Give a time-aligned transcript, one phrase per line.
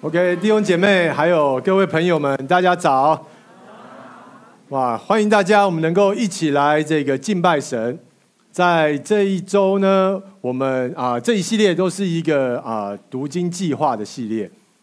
[0.00, 3.26] OK，弟兄姐妹，还有各位朋友们，大家早！
[4.68, 7.98] 哇，欢迎大家，我们能够一起来这个敬拜神。
[8.52, 14.42] 在这一周呢，我们啊这一系列都是一个啊读经计划的系列。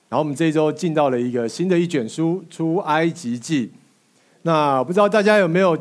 [0.10, 3.68] 然后我们这一周进到了一个新的一卷书《出埃及记》。
[4.42, 5.78] 那不知道大家有没有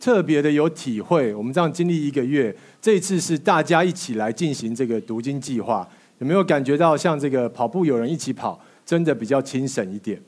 [0.00, 1.32] 特别的有体会？
[1.36, 2.52] 我们这样经历一个月，
[2.82, 5.88] 这一次是大家一起来进行这个读经计划。
[6.18, 10.18] 有没有感觉到像这个跑步有人一起跑，真的比较轻省一点？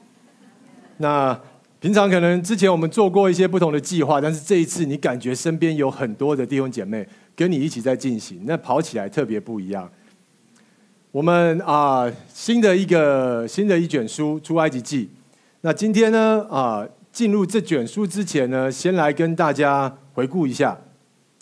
[0.99, 1.39] 那
[1.81, 9.89] 平常可能之前我们做过一些不同的计划，但是这一次你感觉身边有很多的弟兄姐妹跟你一起在进行，那跑起来特别不一样。
[11.11, 15.05] 我们啊，新的一个新的一卷书《出埃及记》，
[15.63, 20.77] 那今天呢啊，进入这卷书之前呢，先来跟大家回顾一下，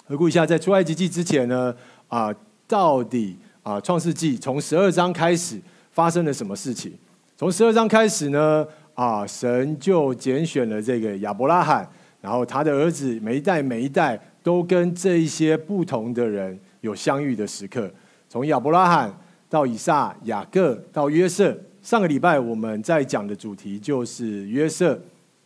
[0.05, 1.74] 回顾一下在《出埃及记》之前呢
[2.07, 2.33] 啊，
[2.69, 3.38] 到底。
[3.66, 6.93] 啊，《创世纪》从十二章开始发生了什么事情？
[7.37, 17.91] 从十二章开始呢，啊，神就拣选了这个亚伯拉罕，然后他的儿子每一代每一代都跟这一些不同的人有相遇的时刻。
[18.29, 19.13] 从亚伯拉罕
[19.51, 21.59] 到以撒、雅各到约瑟。
[21.82, 24.96] 上个礼拜我们在讲的主题就是约瑟，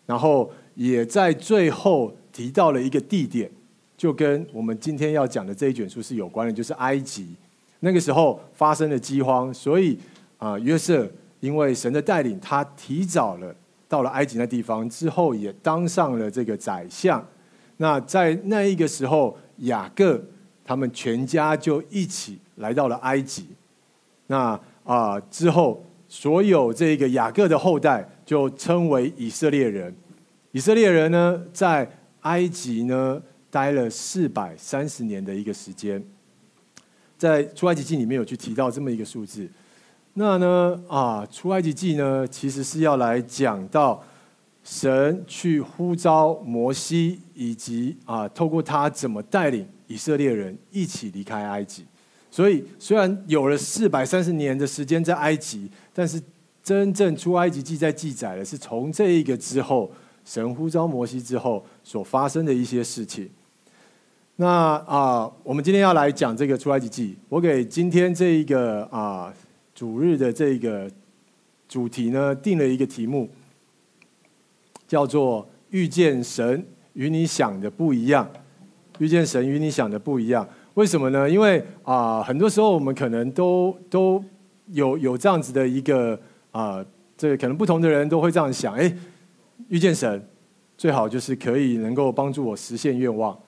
[0.04, 3.50] 然后也在最后提到了一个地点，
[3.96, 7.34] 就跟我们今天要讲的这一卷书是有关的，就是埃及。
[7.80, 9.98] 那个时候发生了饥荒，所以
[10.38, 13.54] 啊，约瑟因为神的带领，他提早了
[13.88, 17.26] 到了埃及那地方，之后也当上了这个宰相。
[17.78, 20.22] 那在那一个时候，雅各
[20.64, 23.48] 他们全家就一起来到了埃及。
[24.26, 29.94] 那啊之后，所有这个雅各的后代就称为以色列人。
[30.52, 33.20] 以色列人呢，在埃及呢
[33.50, 36.04] 待了四百三十年的一个时间。
[37.20, 39.46] 在出埃及记里面有去提到这么一个数字，
[40.14, 44.02] 那呢啊，出埃及记呢其实是要来讲到
[44.64, 51.84] 神去呼召摩西，以及啊透过他怎么带领以色列人一起离开埃及。
[52.30, 56.18] 所以虽然有了四百三十年的时间在埃及，但是
[56.62, 59.92] 真正出埃及记在记载的是从这一个之后，
[60.24, 63.28] 神呼召摩西之后所发生的一些事情。
[64.40, 64.48] 那
[64.86, 67.14] 啊，我们今天要来讲这个出埃及记。
[67.28, 69.30] 我给今天这一个啊
[69.74, 70.90] 主日的这个
[71.68, 73.28] 主题呢，定了一个题目，
[74.88, 78.26] 叫做“遇见神与你想的不一样”。
[78.98, 81.28] 遇见神与你想的不一样，为什么呢？
[81.28, 84.24] 因为啊，很多时候我们可能都都
[84.68, 86.18] 有有这样子的一个
[86.50, 86.82] 啊，
[87.14, 88.90] 这个可能不同的人都会这样想：哎，
[89.68, 90.26] 遇见神
[90.78, 93.38] 最好就是可以能够帮助我实现愿望。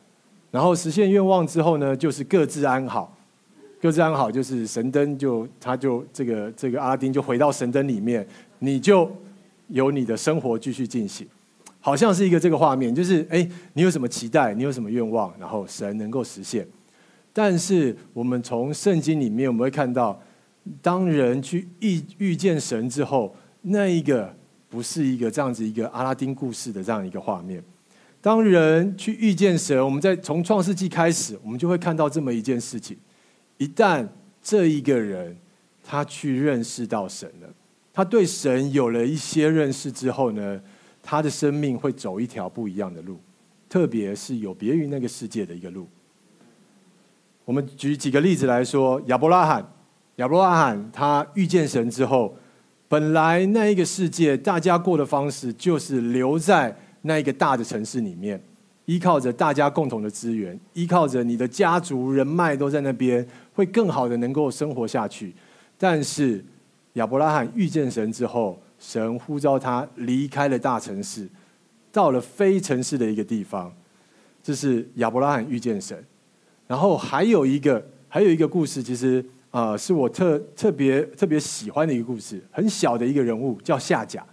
[0.53, 3.17] 然后实现愿望之后呢，就是各自安好，
[3.81, 8.25] 各自安好就是神灯就他就这个这个阿拉丁就回到神灯里面，
[8.59, 9.11] 你就
[9.69, 11.27] 有你的生活继续进行，
[11.81, 16.69] 好像是一个这个画面，就是哎，你有什么期待，你有什么愿望，然后神能够实现。
[17.33, 20.21] 但是我们从圣经里面我们会看到，
[20.83, 24.31] 当人去遇遇见神之后，那一个
[24.69, 27.65] 不是一个这样子一个阿拉丁故事的这样一个画面。
[28.23, 32.97] 当人去遇见神，我们在从创世纪开始，我们就会看到这么一件事情：
[33.59, 34.07] 一旦
[34.41, 35.37] 这一个人
[35.83, 37.49] 他去认识到神了，
[37.93, 40.61] 他对神有了一些认识之后呢，
[41.03, 43.19] 他的生命会走一条不一样的路，
[43.69, 45.89] 特别是有别于那个世界的一个路。
[47.45, 49.69] 我们举几个例子来说，亚伯拉罕，
[50.17, 52.37] 亚伯拉罕他遇见神之后，
[52.87, 56.77] 本来那一个世界大家过的方式就是留在。
[57.03, 58.41] 那一个大的城市里面，
[58.87, 65.35] 依靠着大家共同的资源，依靠着你的家族人脉都在那边，会更好的能够生活下去。
[65.77, 66.45] 但是
[66.95, 71.29] 亚伯拉罕遇见神之后，神呼召他离开了大城市，
[71.91, 73.73] 到了非城市的一个地方。
[74.43, 76.05] 这是亚伯拉罕遇见神。
[76.67, 84.25] 然后还有一个，还有一个故事，其实啊、呃，是我特特别特别喜欢的一个故事，很小的一个人物，叫夏甲。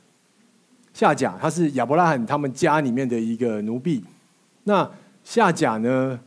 [0.93, 4.03] 夏甲，他是亚伯拉罕他们家里面的一个奴婢。
[4.63, 4.89] 那
[5.23, 6.19] 夏甲呢，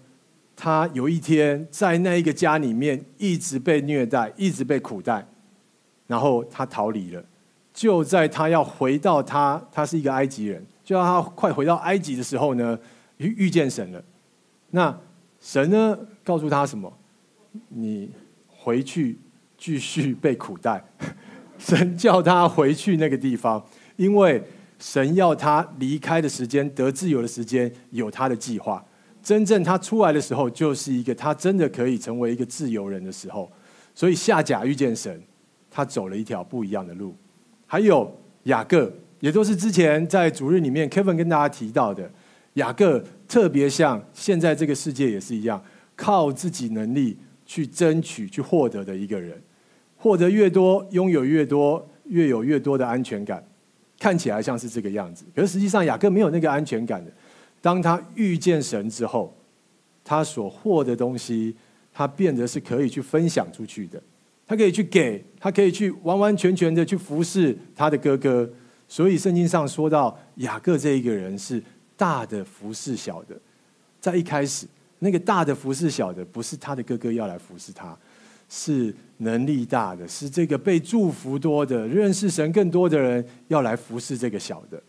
[0.57, 5.27] 他有一天在那一个家里面一直被虐待，一直被苦待，
[6.07, 7.23] 然后他逃离了。
[7.75, 12.79] 就在他要回到他，他是一个埃及人，就在他快回到埃及的时候呢，
[13.17, 14.03] 遇遇见神了。
[14.71, 14.97] 那
[15.41, 16.93] 神呢，告诉他什么？
[17.69, 18.11] 你
[18.49, 19.19] 回去
[19.59, 20.83] 继续被苦待。
[21.59, 23.65] 神叫他回去那个地方。
[24.03, 24.43] 因为
[24.81, 28.85] 神要他离开的时间，得自由的时间，有他的计划。
[29.23, 33.49] 真正他出来的时候，就是一个他真的可以成为一个自由人的时候。
[33.95, 35.23] 所以夏甲遇见神，
[35.71, 37.15] 他走了一条不一样的路。
[37.65, 38.13] 还有
[38.45, 42.11] 雅各，也都是之前在主日里面 Kevin 跟大家提到的。
[42.55, 45.63] 雅各特别像现在这个世界也是一样，
[45.95, 47.17] 靠自己能力
[47.47, 49.41] 去争取、去获得的一个人，
[49.97, 53.43] 获得越多，拥有越多，越有越多的安全感，
[54.03, 55.25] 看起来像是这个样子。
[55.33, 57.13] 可是实际上，雅各没有那个安全感的。
[57.61, 59.33] 当他遇见神之后，
[60.03, 61.55] 他所获的东西，
[61.93, 64.03] 他变得是可以去分享出去的。
[64.45, 68.51] 他可以去给，他可以去完完全全的去服侍他的哥哥。
[68.89, 71.63] 所以圣经上说到雅各这一个人是
[71.97, 73.37] 大的服侍小的，
[74.01, 74.67] 在一开始
[74.99, 77.97] 那个大的服侍小的，不是他的哥哥要来服侍他，
[78.55, 84.81] 是能力大的，是这个被祝福多的、认识神更多的人要来服侍这个小的。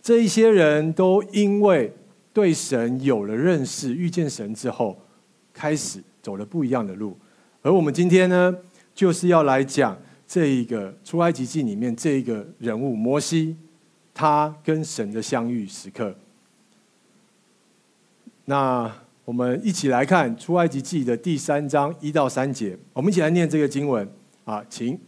[0.00, 1.92] 这一些人都因为
[2.32, 4.96] 对神有了认识，遇见神之后，
[5.52, 7.18] 开始走了不一样的路。
[7.60, 8.56] 而我们今天呢，
[8.94, 9.98] 就是要来讲
[10.28, 13.56] 这一个出埃及记里面这一个人物摩西，
[14.14, 16.14] 他跟神的相遇时刻。
[18.44, 18.90] 那
[19.28, 24.08] 我们一起来看出埃及记的第三章一到三节，我们一起来念这个经文
[24.46, 24.98] 啊，请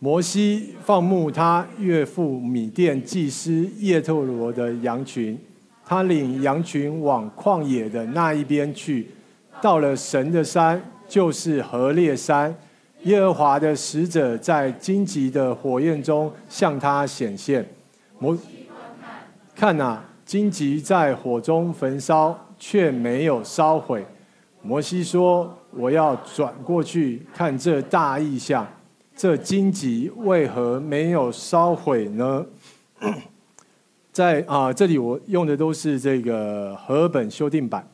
[0.00, 5.38] 摩西放牧他岳父米甸祭司叶特罗的羊群，
[5.86, 9.06] 他领羊群往旷野的那一边去，
[9.62, 12.52] 到了神的山，就是何烈山。
[13.04, 17.64] 耶和华的使者在荆棘的火焰中向他显现。
[18.18, 18.36] 摩
[19.54, 24.04] 看哪，荆棘在火中焚烧，却没有烧毁。
[24.60, 28.68] 摩西说：“我要转过去看这大异象，
[29.16, 32.44] 这荆棘为何没有烧毁呢？”
[34.12, 37.88] 在啊，这里我用的都是这个和本修订版，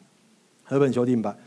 [0.64, 1.38] 和本修订版。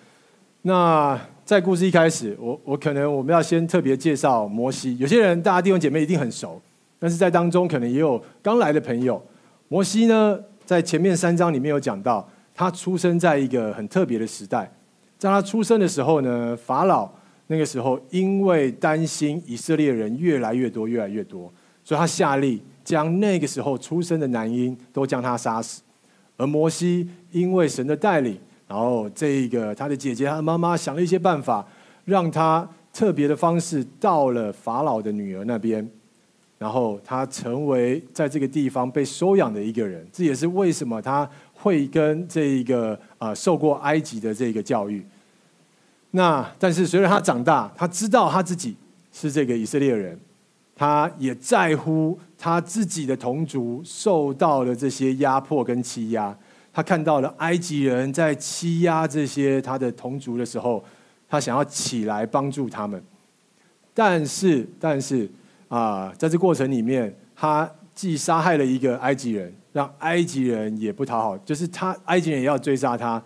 [0.61, 1.19] 那。
[1.43, 4.97] 在故事一开始，我我可能我们要先特别介绍摩西。
[4.97, 6.61] 有些人大家弟兄姐妹一定很熟，
[6.99, 9.21] 但是在当中可能也有刚来的朋友。
[9.69, 10.37] 摩西呢，
[10.67, 14.69] 在前面三章里面有讲到，他出生在一个很特别的时代。
[15.17, 17.09] 在他出生的时候呢，法老
[17.47, 21.49] 那个时候因为担心以色列人越来越多、越来越多，
[21.85, 25.81] 所以他下令将那个时候出生的男婴都将他杀死。
[26.35, 28.37] 而摩西因为神的带领。
[28.67, 31.65] 然后，这一个他的姐姐、他的妈妈想了一些办法，
[32.03, 35.89] 让他特别的方式到了法老的女儿那边，
[36.57, 40.06] 然后他成为在这个地方被收养的一个人。
[40.12, 45.06] 这也是为什么他会跟这一个啊、受过埃及的这个教育。
[46.12, 48.75] 那但是随着他长大，他知道他自己
[49.12, 50.18] 是这个以色列人，
[50.75, 56.36] 他也在乎他自己的同族受到了这些压迫跟欺压。
[56.74, 60.83] 他看到了埃及人在欺压这些他的同族的时候，
[61.27, 63.01] 他想要起来帮助他们，
[63.94, 65.27] 但是，但是
[65.67, 73.21] 啊，在这过程里面，他既杀害了一个埃及人，让埃及人也不讨好，就是他埃及人也要追杀他，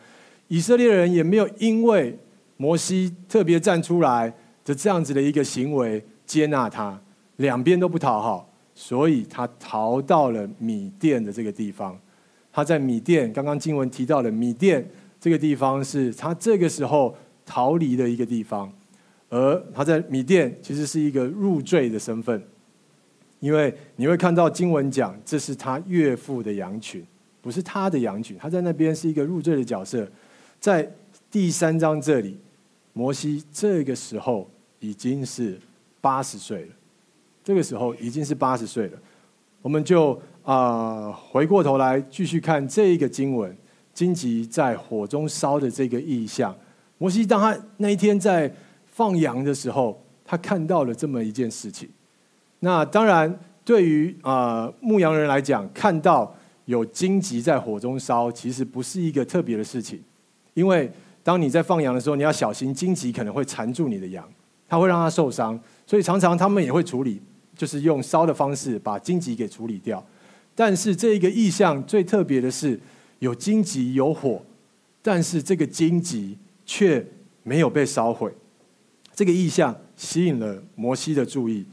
[0.48, 2.18] 以色列人也没有因为
[2.58, 4.34] 摩西特别站出来
[4.64, 7.00] 的这样子的一个行为接纳他，
[7.38, 11.98] 两边都不讨好，所以他逃到了米甸的这个地方。
[12.54, 14.86] 他在米甸，刚刚经文提到的米甸
[15.20, 17.16] 这个地方是他这个时候
[17.46, 18.72] 逃离的一个地方，
[19.32, 22.40] 而他在米甸其实是一个入赘的身份，
[23.40, 27.04] 因为你会看到经文讲这是他岳父的羊群，
[27.42, 30.08] 不是他的羊群，他在那边是一个入赘的角色。
[30.60, 30.88] 在
[31.32, 32.38] 第三章这里，
[32.94, 34.48] 摩西这个时候
[34.80, 35.58] 已经是
[36.00, 36.76] 八十岁了，
[37.44, 39.00] 这个时候已经是八十岁了，
[39.64, 40.22] 我们就。
[40.44, 43.56] 啊、回过头来继续看这一个经文，
[43.94, 46.54] 荆棘在火中烧的这个意象。
[46.98, 48.52] 摩西当他那一天在
[48.92, 51.90] 放羊的时候，他看到了这么一件事情。
[52.60, 60.00] 那当然，对于啊、呃、牧羊人来讲，看到有荆棘在火中烧，其实不是一个特别的事情。
[60.54, 60.92] 因为
[61.24, 64.28] 当你在放羊的时候，你要小心荆棘可能会缠住你的羊，
[64.68, 65.60] 它会让它受伤。
[65.88, 67.22] 所以常常他们也会处理，
[67.56, 70.04] 就是用烧的方式把荆棘给处理掉。
[70.54, 72.80] 但是这一个意象最特别的是，
[73.20, 74.42] 有荆棘有火，
[75.02, 77.06] 但是这个荆棘却
[77.44, 78.32] 没有被烧毁。
[79.14, 81.66] 这个意象吸引了摩西的注意。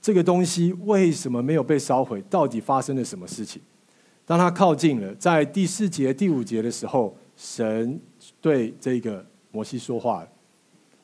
[0.00, 2.22] 这个东西为什么没有被烧毁？
[2.30, 3.60] 到底发生了什么事情？
[4.24, 8.00] 当他靠近了，在第四节、第五节的时候，神
[8.40, 10.28] 对这个摩西说话了。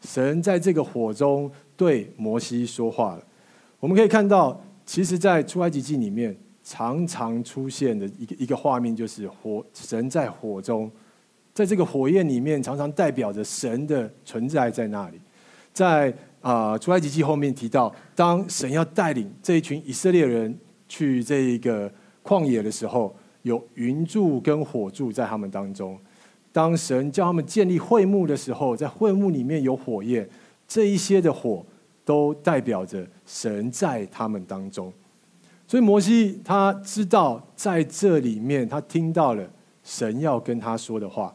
[0.02, 3.24] 神在这个火中对摩西说话了。
[3.80, 6.36] 我们可以看到，其实，在出埃及记里面。
[6.64, 10.88] 常常出现的一个一个画面，就是火神在火中，
[11.52, 15.20] 在这个火焰里面，常常代表着神的存在在那里。
[15.72, 20.56] 在啊，出埃及记后面提到，当神要带领这一群以色列人
[20.88, 21.90] 去这一个
[22.24, 25.98] 旷野的时候，有云柱跟火柱在他们当中。
[26.52, 30.28] 当神叫他们建立会幕的时候，在会幕里面有火焰，
[30.68, 31.64] 这一些的火
[32.04, 34.92] 都代表着神在他们当中。
[35.66, 39.48] 所以摩西他知道在这里面，他听到了
[39.82, 41.34] 神要跟他说的话，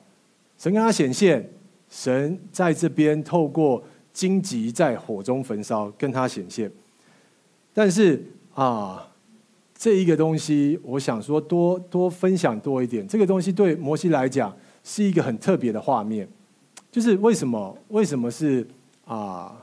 [0.57, 1.49] 神跟他显现，
[1.89, 3.81] 神在这边透过
[4.17, 6.71] 荆棘在火中焚烧跟他显现。
[7.71, 9.07] 但是啊，
[9.77, 13.07] 这一个东西，我想说多多分享多一点。
[13.07, 14.51] 这个东西对摩西来讲
[14.83, 16.27] 是一个很特别的画面，
[16.91, 17.77] 就是为什么？
[17.89, 18.67] 为什么是
[19.05, 19.55] 啊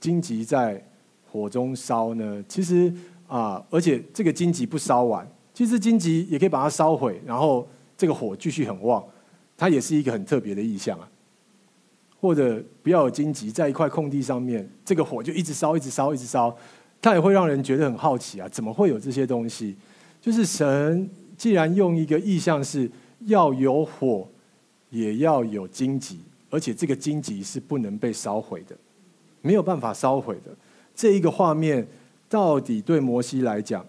[0.00, 0.84] 荆棘在
[1.30, 2.44] 火中烧呢？
[2.48, 2.92] 其实。
[3.30, 3.64] 啊！
[3.70, 5.24] 而且这个荆棘不烧完，
[5.54, 7.64] 其实荆棘也可以把它烧毁，然后
[7.96, 9.04] 这个火继续很旺，
[9.56, 11.08] 它也是一个很特别的意象啊。
[12.20, 16.54] 或者不要有荆棘，在一块空地上面，这个火就一直烧，一直烧，一直烧，
[17.00, 18.48] 它也会让人觉得很好奇啊！
[18.48, 19.74] 怎么会有这些东西？
[20.20, 21.08] 就是神
[21.38, 24.28] 既然用一个意象是要有火，
[24.90, 28.76] 也要有荆棘，而且这个荆棘是不能被烧毁的，
[29.40, 30.54] 没有办法烧毁的
[30.94, 31.86] 这一个画面。
[32.28, 33.84] 到底对摩西来讲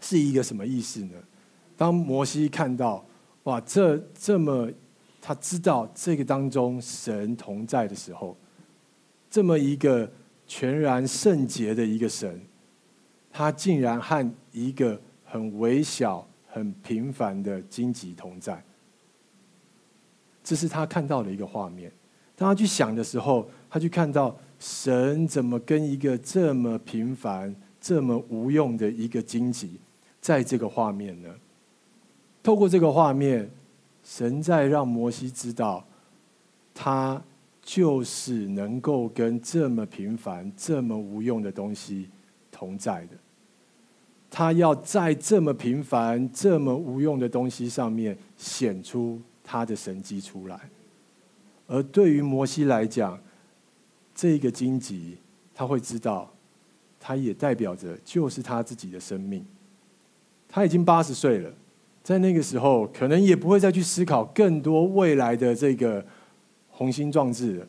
[0.00, 1.12] 是一个什么意思呢？
[1.76, 3.06] 当摩西看到
[3.44, 4.68] 哇，这这么
[5.20, 8.36] 他知道这个当中神同在的时候，
[9.30, 10.10] 这么一个
[10.46, 12.40] 全然圣洁的一个神，
[13.32, 18.62] 他竟然和一个很微小、很平凡的荆棘同在，
[20.42, 21.92] 这是他看到的一个画面。
[22.36, 24.36] 当他去想的时候，他去看到。
[24.62, 29.80] 神怎么跟一个这么平凡、这么无用的一个荆棘，
[30.20, 31.30] 在这个画面呢？
[32.42, 33.50] 透过这个画面，
[34.02, 35.84] 神在让摩西知道，
[36.74, 37.22] 他
[37.62, 42.08] 就是能够跟这么平凡、这么无用的东西
[42.50, 43.16] 同在的。
[44.30, 50.70] 他要在这么平凡、这么无用的东西上面显出他的神迹出来。
[51.66, 53.18] 而对于摩西来讲，
[54.14, 55.16] 这个荆棘，
[55.54, 56.32] 他会知道，
[56.98, 59.44] 他也代表着就是他自己的生命。
[60.48, 61.52] 他已经八十岁了，
[62.02, 66.04] 在那个时候，可能也不会再去思考更多未来的这个
[66.76, 67.66] 雄心壮志了。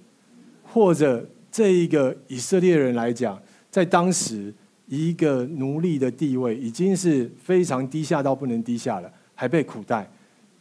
[0.64, 4.54] 或者，这一个以色列人来讲，在当时
[4.88, 10.10] 一个奴隶的地位已经是非常低下到不能低下了，还被苦待，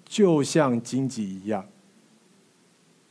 [0.05, 1.65] 就像荆棘一样。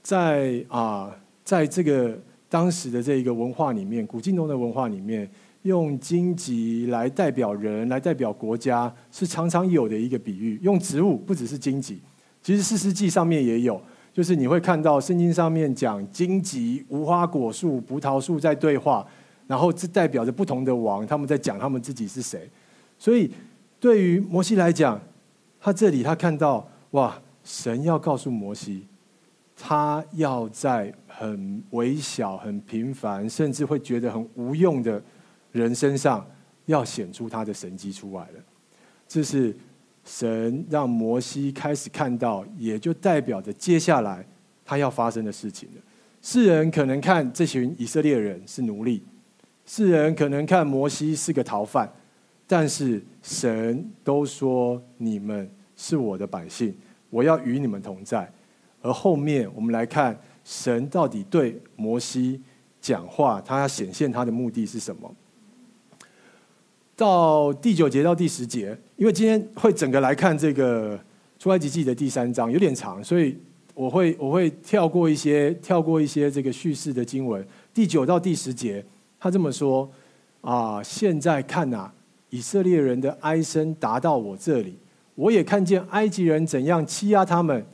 [0.02, 2.18] 在啊，在这个。
[2.52, 5.30] 当时的这一个文化里面，古近东的文化里面，
[5.64, 10.60] 用荆棘来代表人，来代表国家，是常常有的一个比喻。
[10.62, 12.00] 用植物不只是荆棘，
[12.42, 13.82] 其实《四世纪》上面也有，
[14.14, 19.06] 就是你会看到圣经上面讲荆棘、无花果树、葡萄树在对话，
[19.48, 22.50] 然后这代表着不同的王，他们在讲他们自己是谁。
[22.98, 23.32] 所以
[23.80, 25.00] 对于摩西来讲，
[25.60, 28.86] 他这里他看到哇，神要告诉摩西。
[29.62, 35.04] 他要在很微小、很平凡，甚至会觉得很无用的
[35.52, 36.26] 人身上，
[36.66, 38.44] 要显出他的神迹出来了。
[39.08, 39.56] 这是
[40.06, 44.26] 神让摩西开始看到，也就代表着接下来
[44.64, 45.82] 他要发生的事情了。
[46.22, 49.02] 世人可能看这群以色列人是奴隶，
[49.66, 51.92] 世人可能看摩西是个逃犯，
[52.46, 56.76] 但是神都说你们是我的百姓，
[57.10, 58.32] 我要与你们同在。
[58.82, 62.42] 而后面我们来看神到底对摩西
[62.80, 65.14] 讲话，他要显现他的目的是什么？
[67.00, 71.00] 到第九节到第十节，因为今天会整个来看这个
[71.40, 73.38] 出埃及记的第三章有点长，所以
[73.74, 77.42] 我会我会跳过一些跳过一些这个叙事的经文。
[77.74, 78.84] 第九到第十节，
[79.18, 79.90] 他这么说
[80.42, 81.90] 啊，现在看呐，
[82.32, 84.76] 以色列人的哀声达到我这里，
[85.16, 87.66] 我也看见埃及人怎样欺压他们。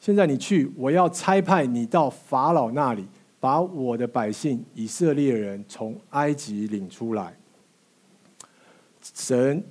[0.00, 3.04] 现在你去，我要差派你到法老那里，
[3.38, 7.36] 把我的百姓以色列人从埃及领出来。
[9.16, 9.64] 神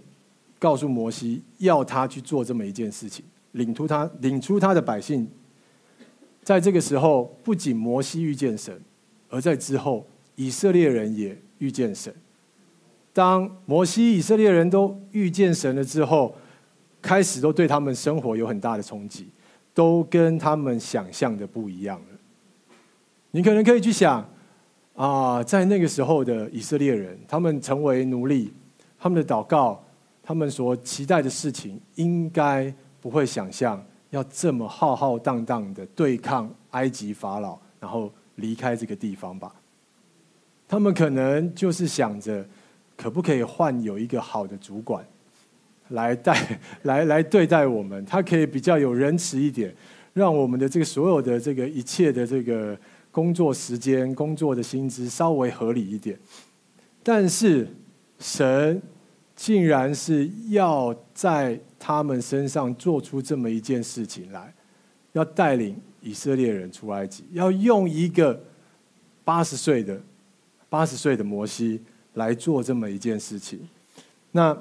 [0.57, 5.25] 告诉摩西，要他去做这么一件事情，领出他，领出他的百姓。
[6.43, 8.81] 在这个时候，不仅摩西遇见神，
[9.29, 12.13] 而在之后，以色列人也遇见神。
[13.13, 16.35] 当摩西、以色列人都遇见神了之后，
[17.01, 19.27] 开始都对他们生活有很大的冲击。
[19.75, 22.17] 都跟他们想象的不一样了。
[23.31, 24.25] 你可能可以去想
[24.95, 28.53] 啊，在那个时候的以色列人，他们成为奴隶，
[28.97, 29.83] 他们的祷告，
[30.23, 39.53] 他们所期待的事情，应该不会想象要这么浩浩荡荡的对抗埃及法老，然后离开这个地方吧？
[40.67, 42.43] 他们可能就是想着
[42.97, 45.05] 可不可以换有一个好的主管
[45.89, 48.03] 来带 来来对待我们？
[48.05, 49.75] 他可以比较有仁慈一点，
[50.13, 52.75] 让我们的这个所有的这个一切的这个
[53.11, 56.17] 工作时间、工作的薪资稍微合理一点。
[57.03, 57.67] 但是
[58.19, 58.81] 神
[59.35, 64.53] 竟然是要在他们身上做出这么一件事情来，
[65.13, 68.41] 要带领以色列人出埃及，要用一个
[69.23, 70.01] 八十岁的
[70.69, 71.81] 八十岁的摩西
[72.13, 73.59] 来做这么一件事情。
[74.31, 74.57] 那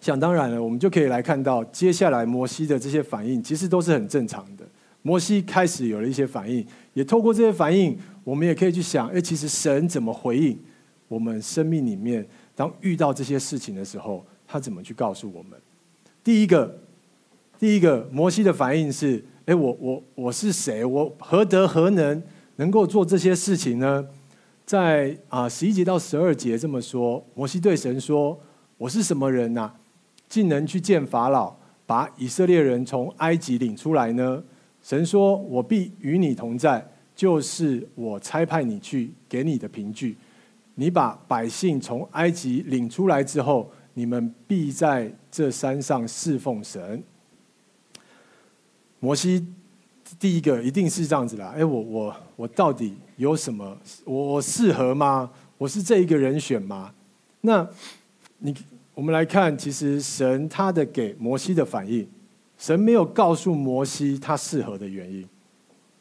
[0.00, 4.64] 想当然了，我们就可以来看到接下来摩西的这些反应，其实都是很正常的。
[5.02, 10.58] 摩西开始有了一些反应，也透过这些反应，我们也可以去想：哎，其实神怎么回应？
[11.08, 15.58] 我们生命里面，当遇到这些事情的时候，他怎么去告诉我们？
[16.22, 16.78] 第一个，
[17.58, 20.84] 第一个，摩西的反应是：哎，我我我是谁？
[20.84, 22.22] 我何德何能，
[22.56, 24.06] 能够做这些事情呢？
[24.64, 28.38] 在啊十一节到十二节这么说，摩西对神说
[28.78, 29.72] ：“我是什么人呐？
[30.28, 34.42] 竟能去见法老，把以色列人从埃及领出来呢？”
[34.80, 40.16] 神说：“我必与你同在，就是我差派你去给你的凭据。”
[40.74, 47.02] 你把百姓从埃及领出来之后，你们必在这山上侍奉神。
[48.98, 49.46] 摩西
[50.18, 51.52] 第一个一定是这样子啦。
[51.54, 53.76] 哎，我我我到底有什么？
[54.04, 55.30] 我我适合吗？
[55.58, 56.92] 我是这一个人选吗？
[57.42, 57.68] 那
[58.38, 58.54] 你
[58.94, 62.08] 我们来看，其实神他的给摩西的反应，
[62.56, 65.28] 神没有告诉摩西他适合的原因。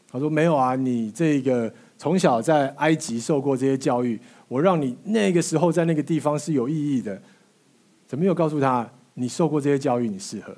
[0.10, 4.18] 他说没有啊，你这个从小在埃及受过这些教育。
[4.52, 7.22] 我让你那个时候在那个地方是有意义的，
[8.10, 10.54] 神没有告诉他你受过这些教育，你适合？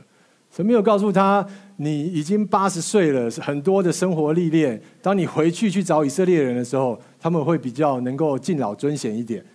[0.49, 1.45] 神没有告诉他
[1.75, 9.45] 你已经八十岁了，很多的生活历练，当你回去去找以色列人的时候，他们会比较能够敬老尊贤一点。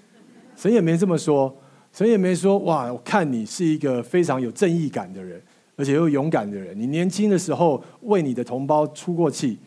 [0.54, 1.52] 神也没这么说，
[1.92, 5.42] 神也没说哇，我看你是一个非常有正义感的人，
[5.74, 6.78] 而且又勇敢的人。
[6.78, 9.58] 你年轻的时候为你的同胞出过气，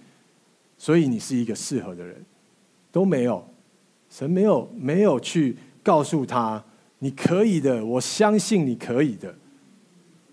[0.77, 2.15] 所以你是一个适合的人，
[2.89, 3.45] 都没有。
[4.11, 6.63] 神没有没有去告诉他，
[6.99, 9.33] 你可以的，我相信你可以的。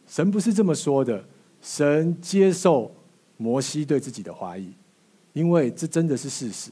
[0.07, 1.25] 神不是这么说的。
[1.63, 2.95] 神接受
[3.37, 4.73] 摩西对自己的怀疑，
[5.33, 6.71] 因为这真的是事实，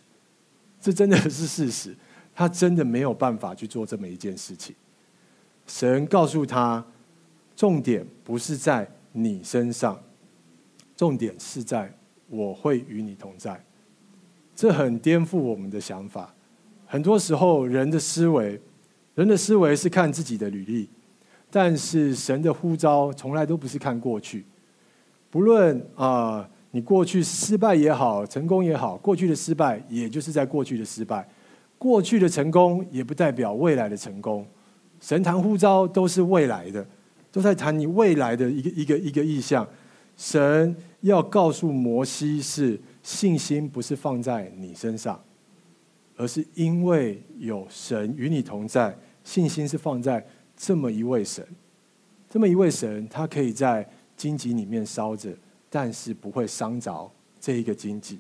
[0.81, 1.97] 这真的是事实。
[2.35, 4.75] 他真的没有办法去做这么一件事情。
[5.66, 6.85] 神告诉他，
[7.57, 10.01] 重点不是在你身上，
[10.97, 11.92] 重点是在
[12.29, 13.64] 我会与你同在。
[14.55, 16.33] 这很颠覆我们的想法。
[16.87, 18.61] 很多时候，人的思维，
[19.14, 20.88] 人的思维是看自己的履历，
[21.51, 24.44] 但是神的呼召从来都不是看过去。
[25.29, 31.29] 不论啊、你过去失败也好，成功也好，过去的失败也就是在过去的失败，
[31.77, 34.46] 过去的成功也不代表未来的成功。
[35.01, 36.87] 神谈呼召都是未来的，
[37.33, 39.66] 都在谈你未来的一个一个一个意向。
[40.16, 45.20] 神要告诉摩西是信心不是放在你身上。
[46.17, 50.25] 而是因为有神与你同在，信心是放在
[50.57, 51.47] 这么一位神，
[52.31, 55.31] 这么一位神，他可以在荆棘里面烧着，
[55.69, 58.19] 但是不会伤着这一个荆棘。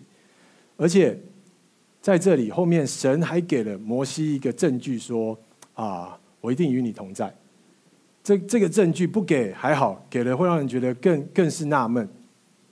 [0.76, 1.18] 而且
[2.02, 5.38] 在这里后面，神还给了摩西一个证据，说
[5.72, 7.34] ：“啊，我一定与你同在。”
[8.22, 12.06] 这这个证据不给还好，给了会让人觉得更更是纳闷。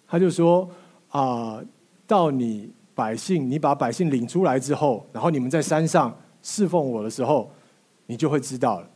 [0.06, 0.68] 他就说
[1.08, 1.64] ：“啊，
[2.06, 7.50] 到你。”百姓，你把百姓领出来之后，然后你们在山上侍奉我的时候，
[8.06, 8.90] 你就会知道了。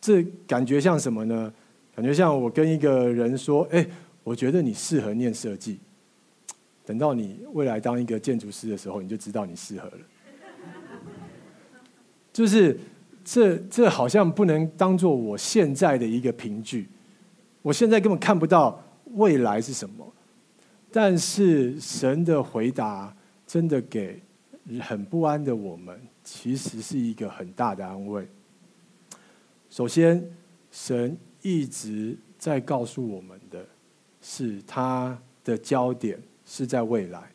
[0.00, 1.52] 这感觉像什么呢？
[1.96, 3.86] 感觉像我跟一个人说：“哎，
[4.22, 5.78] 我觉得你适合念设计。”
[6.84, 9.98] 等到你未来当一个建筑师的时候，你就知道你适合了。
[12.32, 12.78] 就是
[13.24, 16.88] 这这好像不能当做我现在的一个凭据。
[17.62, 18.78] 我现在根本看不到
[19.14, 20.12] 未来是什么。
[20.96, 23.12] 但是神的回答
[23.48, 24.22] 真的给
[24.80, 28.24] 很不安的我们，其实是一个很大的安慰。
[29.68, 30.24] 首先，
[30.70, 33.66] 神一直在告诉我们的
[34.22, 37.28] 是，他的焦点是在未来。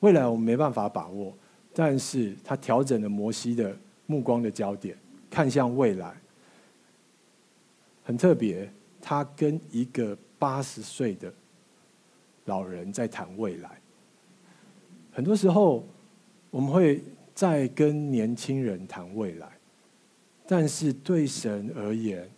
[0.00, 1.32] 未来我们没办法把握，
[1.72, 4.98] 但是他调整了摩西的目光的焦点，
[5.30, 6.12] 看向未来。
[8.02, 8.68] 很特别，
[9.00, 11.32] 他跟一个八十岁的。
[12.48, 13.70] 老人在谈未来，
[15.12, 15.86] 很多时候
[16.50, 19.46] 我们会在跟年轻人谈未来，
[20.46, 22.28] 但是对神而言，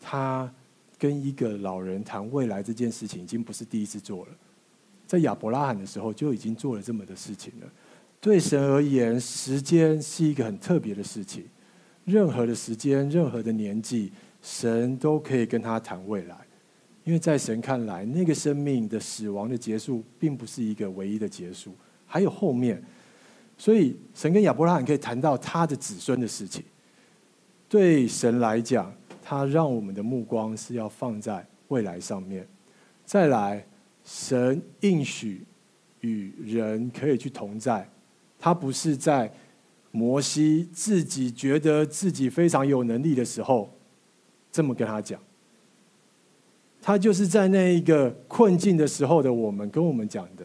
[0.00, 0.52] 他
[0.98, 4.32] 跟一个老人谈未来这件事情已经不是第一次做了，
[5.06, 7.66] 在亚伯拉罕的时候就已经做了这么的事情了。
[8.20, 11.44] 对神而言，时间是一个很特别的事情，
[12.04, 16.36] 任何的时间、任何的年纪，神都可以跟他谈未来。
[17.04, 21.74] 因为在神看来，那个生命的死亡的结束，并不是一个唯一的结束，
[22.06, 22.82] 还有后面。
[23.58, 26.64] 所以，神跟亚伯拉罕可以谈到他的子孙的事情。
[27.68, 32.46] 对神来讲，他让我们的目光是要放在未来上面。
[33.04, 33.64] 再来，
[34.04, 35.44] 神应许
[36.00, 37.88] 与人可以去同在，
[38.38, 39.32] 他不是在
[39.90, 43.72] 摩西自己觉得自己非常有能力的时候
[44.50, 45.20] 这么跟他讲。
[46.84, 50.44] 他就是在那一个困境的时候的我们跟我们讲的，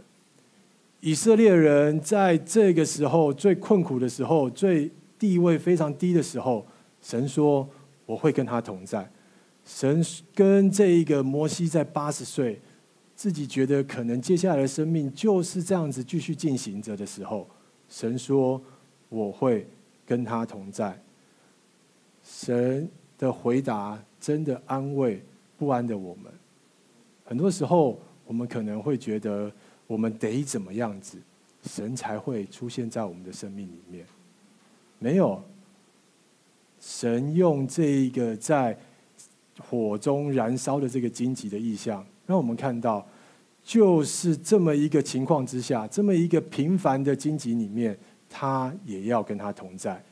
[1.00, 6.64] 以色列人在这个时候最困苦的时候，最地位非常低的时候，
[7.02, 7.68] 神说
[8.06, 9.10] 我会跟他同在。
[9.66, 12.62] 神跟这一个摩西在八十岁，
[13.16, 17.50] 自己觉得可能接下来的生命就是这样子继续进行着的时候，
[17.90, 18.62] 神说
[19.10, 19.68] 我会
[20.06, 21.02] 跟他同在。
[22.24, 25.24] 神的回答真的安慰。
[25.58, 26.32] 不安的我们，
[27.26, 29.52] 很多时候我们可能会觉得，
[29.88, 31.18] 我们得怎么样子，
[31.64, 34.06] 神才会出现在我们的生命里面？
[35.00, 35.44] 没有，
[36.80, 38.78] 神用这一个在
[39.60, 43.06] 火中燃烧的这个荆棘的意象，让我们看到，
[43.64, 47.98] 就是这么一个情况之下，这么一个平凡的荆棘里面，
[48.30, 50.04] 他也要跟他同在，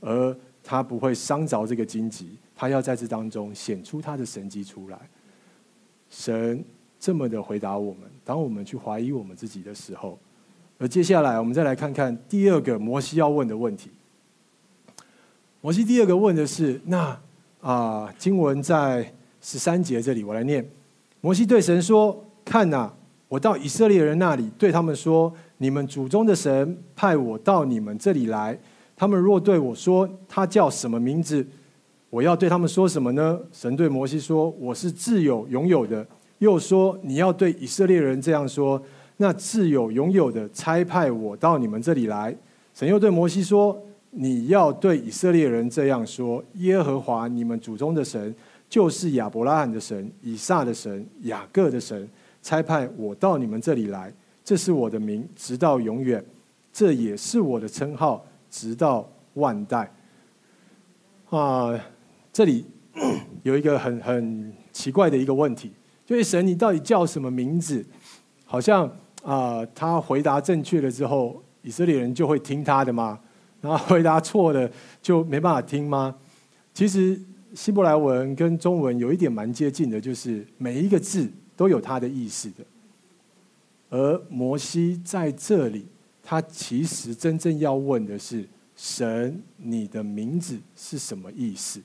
[0.00, 2.36] 而他不会伤着这个荆棘。
[2.56, 4.98] 他要在这当中显出他的神迹出来。
[6.08, 6.64] 神
[6.98, 10.18] 这么的回答我们，当我们去怀疑我们自己的时候，
[10.78, 13.90] 而接下来我们再来看看第二个摩西要问的问题。
[15.60, 17.18] 摩西第二个问的是：那
[17.60, 20.66] 啊、经文在十三节这里，我来念。
[21.20, 22.92] 摩西对神说：“看呐，
[23.28, 28.56] 我到以色列人那里，对他们说：你们祖宗的神派我到你们这里来。
[28.96, 31.44] 他们若对我说，他叫什么名字？”
[32.16, 33.38] 我要对他们说什么呢？
[33.52, 36.06] 神对摩西说：“我是自有拥有的。”
[36.40, 38.82] 又说：“你要对以色列人这样说：
[39.18, 42.34] 那自有拥有的差派我到你们这里来。”
[42.72, 43.78] 神又对摩西说
[44.12, 48.34] ：“你要对以色列人这样说：耶和华你们祖宗的神，
[48.66, 52.08] 就是亚伯拉罕的神、以撒的神、雅各的神，
[52.40, 54.10] 差派我到你们这里来。
[54.42, 56.18] 这是我的名，直到永远；
[56.72, 59.92] 这也是我的称号，直到万代。”
[61.28, 61.78] 啊。
[62.36, 62.62] 这里
[63.44, 65.72] 有一个很很奇怪的一个问题，
[66.04, 67.82] 就是神，你到底叫什么名字？
[68.44, 68.86] 好像
[69.22, 73.18] 啊、他回答正确了之后，以色列人就会听他的吗？
[73.62, 74.70] 然后回答错了
[75.00, 76.14] 就没办法听吗？
[76.74, 77.18] 其实
[77.54, 82.56] 希伯来文跟中文有一点蛮接近的，就是每一个字都有它的意思的。
[83.88, 85.86] 而摩西在这里，
[86.22, 88.46] 他其实真正要问的是：
[88.76, 91.80] 神，你的名字是什么意思？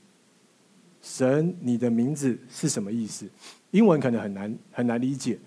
[1.02, 3.28] 神，你的名字是什么意思？
[3.72, 5.38] 英文可能很难很难理解。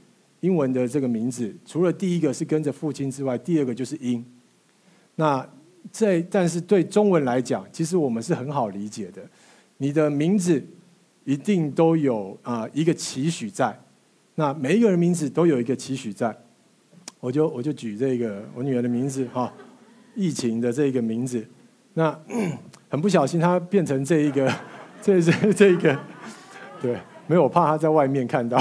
[0.42, 4.24] 英文的这个名字，除了第一个是跟着父亲之外，第二个就是因。
[5.16, 5.48] 那
[5.92, 9.22] 这但是对中文来讲，其实我们是很好理解的。
[9.78, 10.64] 你的名字
[11.24, 13.80] 一定都有啊一个期许在。
[14.36, 16.36] 那每一个人名字都有一个期许在。
[17.20, 19.52] 我就我就举这个我女儿的名字哈，
[20.16, 21.44] 疫情的这个名字。
[21.94, 22.20] 那
[22.90, 24.54] 很不小心，它变成这一个。
[25.06, 25.96] 这是这个，
[26.82, 28.60] 对，没有，我怕他在外面看到。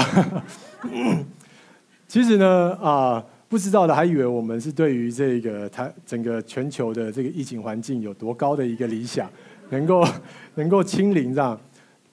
[2.07, 9.27] 其实呢，啊，不知道的还以为我们是对于这个他整个全球的这个疫情环境有多高的一个理想，
[9.71, 10.07] 能够
[10.53, 11.59] 能够清零这样。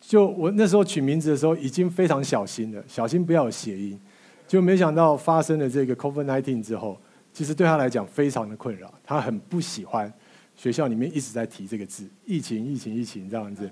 [0.00, 4.00] 就我那时候取名字的时候，已经非常小心了，小心不要有谐音。
[4.48, 6.98] 就没想到发生了这个 COVID-19 之后，
[7.34, 10.10] 其实对他来讲非常的困扰，他很不喜欢
[10.56, 13.70] 学校里面一直在提这个字“疫情，疫情，疫情”这样子。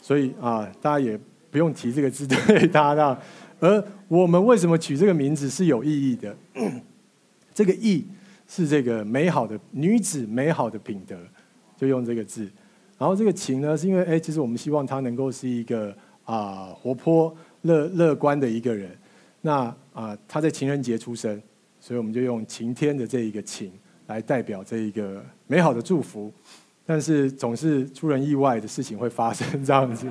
[0.00, 1.18] 所以啊，大家也
[1.50, 3.20] 不用提这个字对他的。
[3.60, 6.34] 而我们为什么取这个名字是有意义的？
[7.52, 8.06] 这个“义”
[8.48, 11.14] 是这个美好的女子，美好的品德，
[11.76, 12.48] 就用这个字。
[12.96, 18.90] 然后这个“情”呢，是因为哎，其实我们希望他能够是一个啊活泼、乐乐观的一个人。
[19.42, 21.40] 那啊，他在情人节出生，
[21.78, 23.70] 所以我们就用晴天的这一个“晴”
[24.08, 26.32] 来代表这一个美好的祝福。
[26.90, 30.08] 但是总是出人意外的事情会发生 这样子，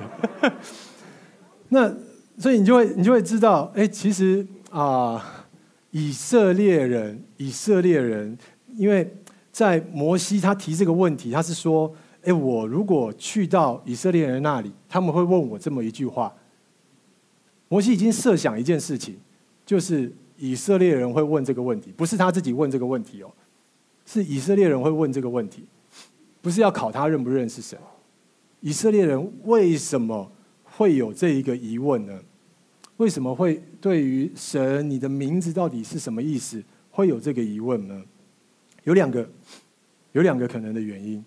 [1.68, 1.94] 那
[2.38, 5.46] 所以你就会你就会知道，哎，其实啊，
[5.90, 8.34] 以色列人，以色列人，
[8.78, 9.14] 因为
[9.52, 16.34] 在摩西他提这个问题，他是说，哎，我如果去到以色列人那里，他们会问我这么一句话。
[17.68, 19.18] 摩西已经设想一件事情，
[19.66, 23.30] 就是以色列人会问这个问题，不是他自己问这个问题哦，
[24.06, 25.66] 是以色列人会问这个问题。
[26.42, 27.78] 不是要考他认不认识神，
[28.60, 30.30] 以色列人为什么
[30.64, 32.18] 会有这一个疑问呢？
[32.96, 38.02] 为什么会对于神你的名字到底是什么意思会有这个疑问呢？
[38.84, 39.28] 有两个，
[40.12, 41.24] 有两个可能的原因。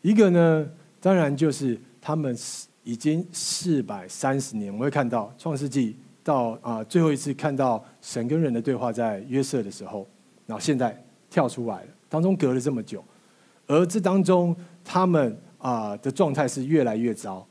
[0.00, 0.68] 一个呢，
[1.00, 2.36] 当然就是他们
[2.82, 10.06] 已经四百三十年，我们会看到创世纪到啊最后一次看到神跟人的对话在约瑟的时候，
[10.46, 13.04] 然后现在跳出来了，当中隔了这么久，
[13.66, 17.46] 而这当中他们啊的状态是越来越糟，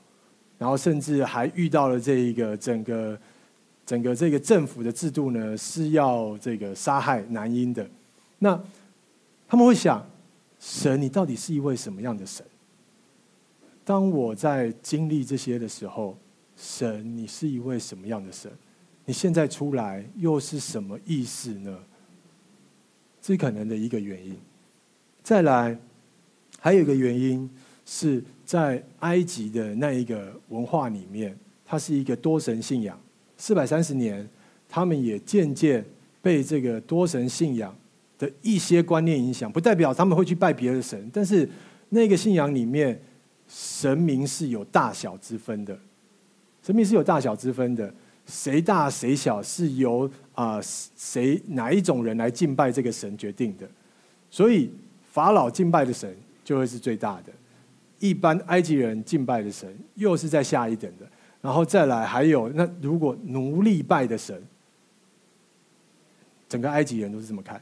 [0.58, 3.18] 然后甚至还遇到了这一个整个。
[3.84, 7.86] 整个这个政府的制度呢，是要这个杀害男婴的。
[8.40, 8.58] 那
[9.50, 10.08] 他们会想，
[10.60, 12.46] 神，你到底是一位什么样的神？
[13.84, 16.16] 当我在经历这些的时候，
[16.56, 18.50] 神，你是一位什么样的神？
[19.04, 21.78] 你现在出来又是什么意思呢？
[23.20, 24.38] 这可能的一个原因。
[25.22, 25.78] 再来，
[26.64, 27.50] 还有一个原因
[27.88, 32.96] 是在埃及的那一个文化里面，它是一个多神信仰。
[33.36, 34.30] 四百三十年，
[34.70, 35.84] 他们也渐渐
[36.22, 37.76] 被这个多神信仰
[38.20, 41.50] 的一些观念影响，不代表他们会去拜别的神，但是
[41.90, 43.02] 那个信仰里面，
[43.48, 45.76] 神明是有大小之分的，
[46.62, 47.92] 神明是有大小之分的，
[48.28, 53.68] 谁大谁小是由啊谁哪一种人来敬拜这个神决定的，
[54.30, 54.70] 所以
[55.12, 57.32] 法老敬拜的神就会是最大的，
[58.00, 61.06] 一般埃及人敬拜的神又是在下一等的。
[61.42, 64.40] 然后再来，还有那如果奴隶拜的神，
[66.48, 67.60] 整个埃及人都是这么看，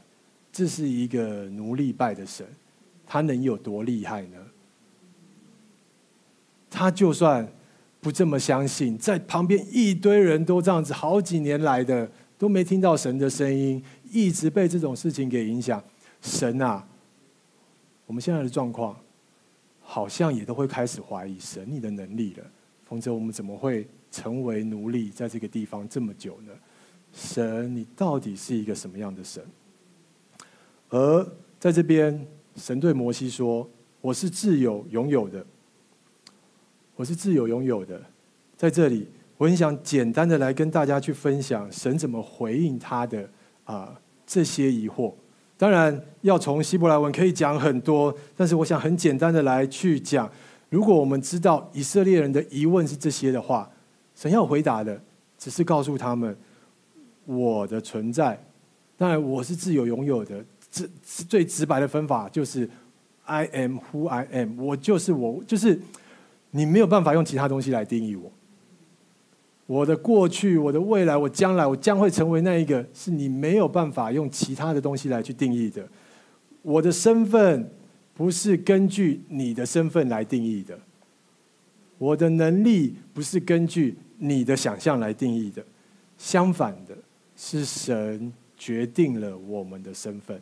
[0.52, 2.46] 这是一个奴隶拜的神，
[3.06, 4.36] 他能有多厉害呢？
[6.68, 7.48] 他就算
[8.00, 15.82] 不这么相信，在旁边一堆人都这样子，好几年来的都没听到神的声音，一直被这种事情给影响。
[16.20, 16.86] 神啊，
[18.10, 18.98] 我们现在的状况，
[19.80, 22.44] 好像也都会开始怀疑神你的能力了。
[22.84, 26.52] 否则我们怎么会成为奴隶在这个地方这么久呢？
[27.12, 29.40] 神，你到底是一个什么样的神？
[30.88, 31.24] 而
[31.60, 33.70] 在这边，神对摩西说
[34.02, 35.46] ：“我是自有拥有的，
[36.96, 38.02] 我是自有拥有的。”
[38.58, 43.30] 在这里，我很想简单的来跟大家去分享神怎么回应他的
[43.62, 45.14] 啊这些疑惑。
[45.60, 50.26] 当然，要从希伯来文可以讲很多，但是我想很简单的来去讲。
[50.70, 53.70] 如果我们知道以色列人的疑问是这些的话，
[54.14, 54.98] 神要回答的
[55.36, 56.34] 只是告诉他们
[57.26, 58.42] 我的存在。
[58.96, 62.66] 当然，我是自有拥有的，这最直白的分法就是
[63.26, 65.78] I am who I am，我就是我，就是
[66.52, 68.32] 你没有办法用其他东西来定义我。
[69.70, 75.86] 我的过去，我的未来，我将来，我将会成为那一个，是你没有办法用其他的东西来去定义的。
[76.62, 77.70] 我的身份。
[78.12, 80.78] 不是根据你的身份来定义的，
[81.96, 85.64] 我的能力不是根据你的想象来定义的，
[86.18, 86.94] 相反的，
[87.34, 90.38] 是神决定了我们的身份。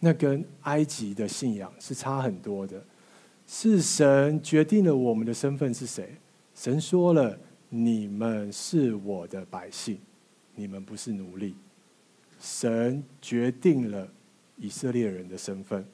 [0.00, 2.84] 那跟埃及的信仰是差很多的，
[3.46, 6.14] 是神决定了我们的身份是谁？
[6.54, 7.38] 神说了
[7.70, 9.98] ：“你们是我的百姓，
[10.54, 11.54] 你们不是奴隶。”
[12.38, 14.08] 神决定了
[14.56, 15.84] 以色列人的身份。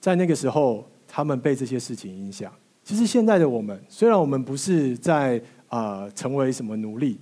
[0.00, 2.52] 在那个时候，他们被这些事情影响。
[2.84, 7.18] 其实现在的我们，虽然我们不是在啊、成为什么奴隶，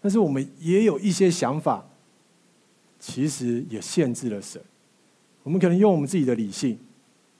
[0.00, 1.84] 但是我们也有一些想法，
[2.98, 4.60] 其实也限制了神。
[5.42, 6.78] 我们可能用我们自己的理性、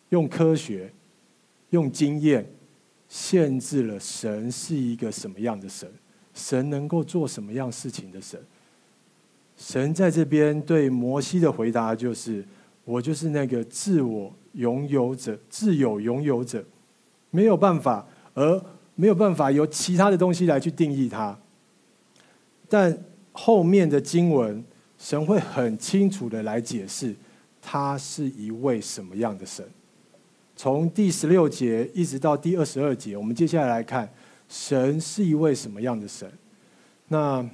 [0.08, 0.92] 用科学、
[1.70, 2.48] 用经验，
[3.08, 5.90] 限制了神是一个什么样的神，
[6.34, 8.40] 神能够做什么样事情的神。
[9.56, 12.44] 神在这边对摩西的回答就是：
[12.84, 14.32] 我就是那个自我。
[14.54, 16.64] 拥有者，自有拥有者，
[17.30, 18.60] 没有办法，而
[18.96, 21.38] 没有办法由其他的东西来去定义它。
[22.68, 22.98] 但
[23.30, 24.64] 后面的经文，
[24.98, 27.14] 神会很清楚的来解释，
[27.62, 29.64] 他是一位什么样的神。
[30.58, 34.12] 从第十六节一直到第二十二节，我们接下来来看，
[34.48, 36.28] 神是一位什么样的神。
[37.06, 37.48] 那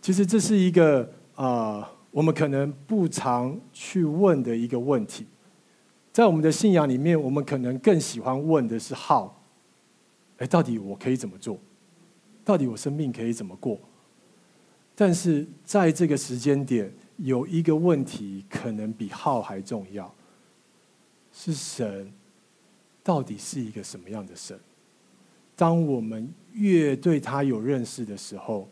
[0.00, 1.04] 其实这是一个
[1.36, 5.24] 啊、呃，我们可能不常去问的一个问题。
[6.12, 9.30] 在我们的信仰里面，我们可能更喜欢问的是 “how”，
[10.38, 11.56] 哎，到底我可以怎么做？
[12.44, 13.78] 到底我生命可以怎么过？
[14.96, 20.12] 但是在这个时间点，有一个问题可能比 “how” 还重要，
[21.32, 22.12] 是神
[23.04, 24.58] 到底是一个什么样的神？
[25.56, 28.68] 当我们越对他有认识的时候，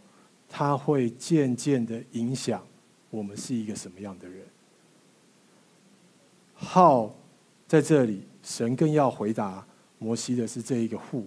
[0.49, 2.67] 他会渐渐的影响
[3.11, 4.45] 我们是一个什么样的人。
[6.55, 7.15] 好。
[7.71, 9.65] 在这里，神更要回答
[10.01, 11.23] 摩西的是这一个 Who，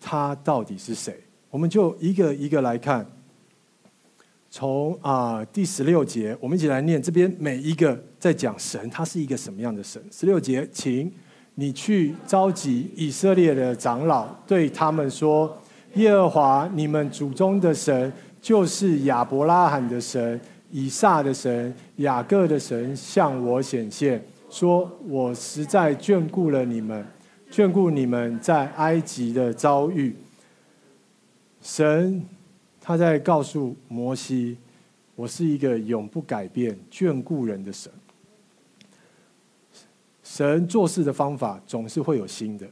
[0.00, 1.20] 他到底是谁？
[1.50, 3.08] 我们就一个一个来看。
[4.50, 10.02] 从啊、第十六节，我们一起来念这边每一个在讲神，他是一个什么样的神？
[10.10, 11.12] 十六节，请
[11.54, 15.56] 你去召集以色列的长老，对他们说：
[15.94, 20.40] 耶和华你们祖宗的神，就是亚伯拉罕的神、
[20.70, 27.06] 以撒的神、雅各的神，向我显现，说我实在眷顾了你们，
[27.50, 30.14] 眷顾你们在埃及的遭遇。
[31.62, 32.24] 神。
[32.86, 34.58] 他在告诉摩西
[35.16, 37.90] ：“我是一个永不改变、眷顾人的神。
[40.24, 42.66] 神做事的方法总是会有新的。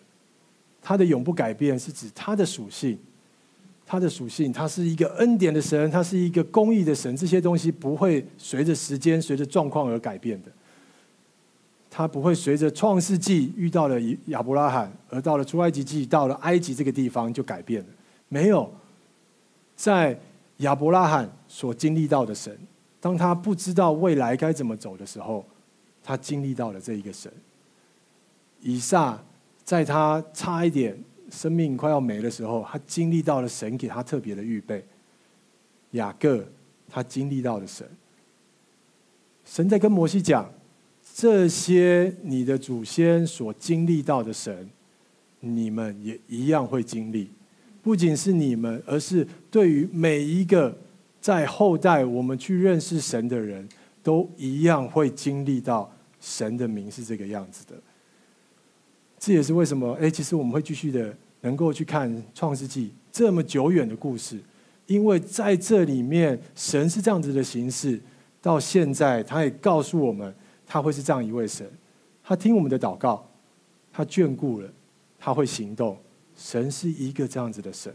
[0.83, 2.99] 他的永不改变是指他的属性，
[3.87, 7.15] 他的属性，他是一个恩典的神，他是一个公义的神。
[7.17, 10.51] 这些东西不会随着时间、随着状况而改变的。
[11.89, 17.89] 他不会随着创世纪遇到了亚伯拉罕，而到了出埃及记，到了埃及这个地方就改变了，
[18.29, 18.69] 没有。”
[19.77, 20.19] 在
[20.59, 22.57] 亚伯拉罕所经历到的神，
[23.01, 25.45] 当他不知道未来该怎么走的时候，
[26.03, 27.33] 他经历到了这一个神。
[28.61, 29.23] 以撒
[29.65, 30.97] 在他差一点
[31.31, 34.85] 生命快要没的时候，他经历到了神给他特别的预备。
[35.93, 36.45] 雅各
[36.89, 37.87] 他经历到了神，
[39.45, 40.51] 神在跟摩西讲，
[41.15, 44.71] 这些你的祖先所经历到的神，
[45.41, 47.31] 你们也一样会经历。
[47.83, 50.79] 不仅是你们，而是对于每一个
[51.21, 53.69] 在后代我们去认识神的人，
[54.03, 57.75] 都一样会经历到神的名是这个样子的。
[59.19, 64.41] 这也是为什么，哎，其实我们会继续的能够去看创世纪这么久远的故事，
[64.87, 68.01] 因为在这里面，神是这样子的形式，
[68.41, 70.35] 到现在他也告诉我们，
[70.67, 71.71] 他会是这样一位神，
[72.25, 73.29] 他听我们的祷告，
[73.93, 74.69] 他眷顾了，
[75.19, 75.97] 他会行动。
[76.35, 77.95] 神是一个这样子的神。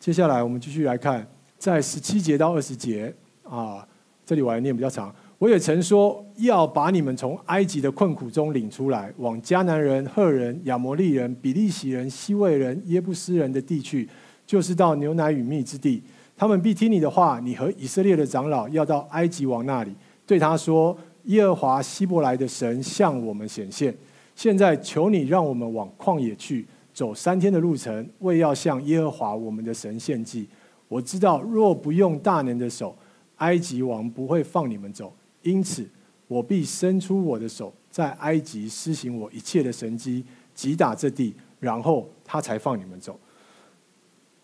[0.00, 1.24] 接下来我们继续来看，
[1.58, 3.86] 在十七节到二十节啊，
[4.30, 5.12] 这里我来念比较长。
[5.38, 14.08] 我也曾说要把你们从埃及的困苦中领出来，往迦南人、赫人、亚摩利人、比利洗人、希未人、耶布斯人的地区，
[14.46, 16.00] 就是到牛奶与蜜之地。
[16.36, 17.40] 他们必听你的话。
[17.40, 19.92] 你和以色列的长老要到埃及王那里，
[20.24, 23.92] 对他说：耶和华希伯来的神向我们显现。
[24.36, 26.64] 现在求你让我们往旷野去。
[26.94, 30.46] 走三天的路程，为要向耶和华我们的神献祭。
[30.86, 32.96] 我知道，若不用大能的手，
[33.40, 35.12] 埃及王不会放你们走。
[35.42, 35.86] 因此，
[36.28, 40.24] 我必伸出我的手，在埃及施行我一切的神迹，
[40.54, 43.18] 击打这地，然后他才放你们走。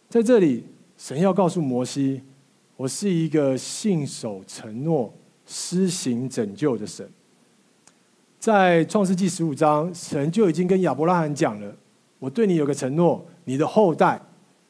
[0.08, 0.64] 在这里，
[0.96, 2.22] 神要告诉摩西：
[2.76, 5.12] 我是一个信守承诺、
[5.44, 7.08] 施行拯救的神。
[8.38, 11.76] 在创世纪十五章，神就已经跟亚伯拉罕讲了。
[12.18, 14.20] 我对你有个承诺，你的后代，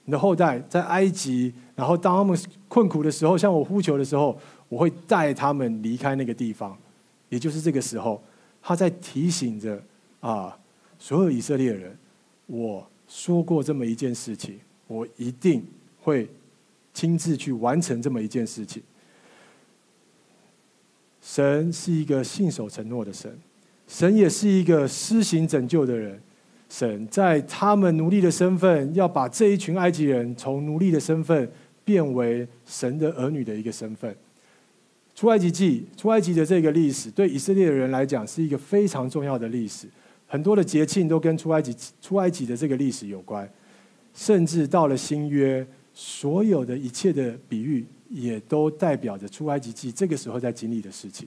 [0.04, 2.36] 你的后代在埃及，然后当他们
[2.66, 4.36] 困苦的时候，向我呼求的时候，
[4.68, 6.76] 我会带他们离开那个地方。
[7.28, 8.22] 也就是这个时候，
[8.62, 9.80] 他在提醒着
[10.20, 10.58] 啊，
[10.98, 11.96] 所有以色列人，
[12.46, 15.64] 我说过这么一件事情，我一定
[16.00, 16.28] 会
[16.94, 18.82] 亲自去完成这么一件事情。
[21.20, 23.36] 神是一个信守承诺的神，
[23.88, 26.22] 神也是一个施行拯救的人。
[26.68, 31.48] 神在他们奴隶的身份，要把这一群埃及人从奴隶的身份
[31.86, 34.14] 变为神的儿女的一个身份。
[35.14, 39.86] 出埃及记，出埃及的这个历史，对以色列的人来讲是一个非常重要的历史。
[40.26, 43.48] 很多的节庆都跟出埃及、出埃及的这个历史有关，
[44.12, 51.26] 甚至到了新约，所有的一切的比喻，也都代表着出埃及记这个时候在经历的事情。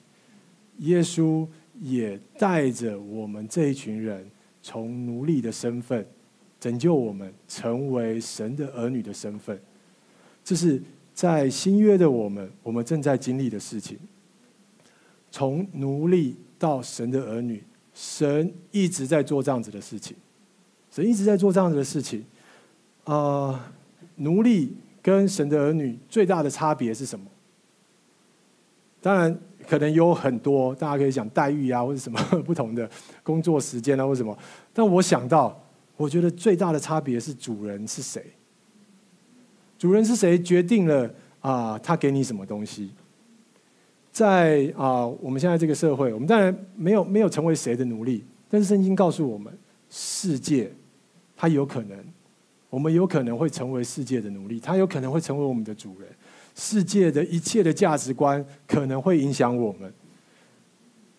[0.79, 1.47] 耶稣
[1.81, 4.29] 也带着我们这一群人。
[4.61, 6.05] 从奴隶的身份
[6.59, 9.57] 拯救我们，成为神的儿女的身份，
[10.43, 10.81] 这是
[11.13, 13.97] 在新约的我们，我们正在经历的事情。
[15.31, 17.63] 从奴隶到神的儿女，
[17.93, 20.15] 神一直在做这样子的事情。
[20.91, 22.25] 神一直在做这样子的事情。
[23.03, 23.71] 啊、
[24.15, 27.25] 奴隶跟神的儿女最大的差别是什么？
[29.01, 29.39] 当然。
[29.67, 32.89] 可能有很多，大家可以讲待遇啊，或者什么 不同的
[33.21, 34.35] 工作时间啊，或什么。
[34.73, 35.61] 但我想到，
[35.95, 38.25] 我觉得最大的差别是主人是谁。
[39.79, 41.09] 主人是谁决定了
[41.39, 42.91] 啊、他给你什么东西。
[44.11, 49.51] 在啊、我们现在这个社会，我们当然没有没有成为谁的奴隶，但是圣经告诉我们，
[49.89, 50.69] 世界
[51.37, 51.97] 它有可能，
[52.69, 56.09] 我们有可能会成为世界的奴隶，它有可能会成为我们的主人。
[56.55, 59.89] 世界的一切的价值观可能会影响我们。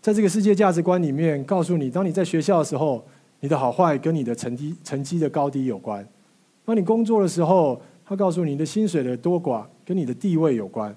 [0.03, 3.03] 在这个世界价值观里面，告诉你，当你在学校的时候，
[3.41, 6.07] 你的好坏跟你的成绩成绩的高低有关。
[6.67, 7.81] 当你工作的时候，
[8.11, 10.93] 他告诉你，的薪水的多寡跟你的地位有关。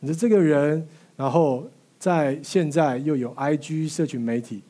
[0.00, 4.62] 你的这个人，然后在现在又有 IG 社群媒体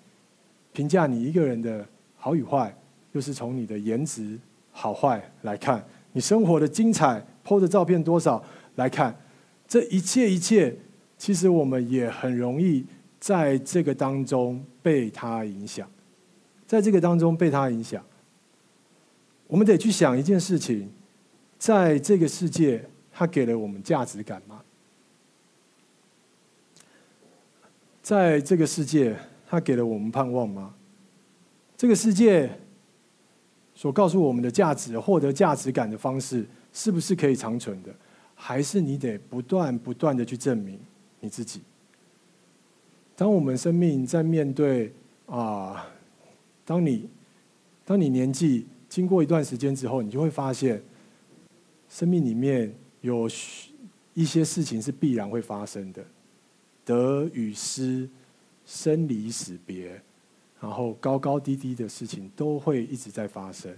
[0.72, 1.86] 评价你一个人的
[2.16, 2.76] 好与坏，
[3.12, 4.36] 又是从你的颜值
[4.72, 8.42] 好坏来看，你生活的精彩，PO 的照片多少
[8.74, 9.16] 来看，
[9.68, 10.74] 这一切一切，
[11.16, 12.84] 其实我们也很容易
[13.20, 15.88] 在这个当中被他影响，
[16.66, 18.04] 在这个当中被他影响。
[19.46, 20.90] 我们得去想一件事情，
[21.64, 24.60] 在这个世界，他给了我们价值感吗？
[28.02, 29.16] 在这个世界，
[29.48, 30.74] 他给了我们盼望吗？
[31.74, 32.50] 这个世界
[33.74, 37.90] 所告诉我们的价值、获得价值感的方式，是不是可以长存的？
[38.34, 40.78] 还是你得不断不断的去证明
[41.20, 41.62] 你自己？
[43.16, 44.92] 当我们生命在面对
[45.24, 45.86] 啊，
[46.66, 47.08] 当你
[47.86, 50.82] 当你年纪经过一段时间之后，你就会发现，
[51.94, 53.28] 生命里面有
[54.14, 56.04] 一些事情是必然会发生的。
[56.84, 58.10] 得与失，
[58.66, 60.02] 生离死别，
[60.60, 63.72] 然后高高低低的事情都会一直在发生。